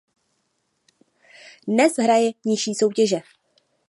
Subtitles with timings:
[1.67, 3.17] Dnes hraje nižší soutěže.